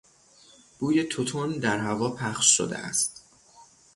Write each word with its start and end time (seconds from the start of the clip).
بوی 0.79 1.03
توتون 1.03 1.51
در 1.51 1.77
هوا 1.77 2.09
پخش 2.09 2.57
شده 2.57 2.77
است. 2.77 3.23